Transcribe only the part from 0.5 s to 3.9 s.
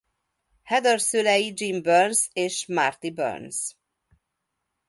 Heather szülei Jim Burns és Marty Burns.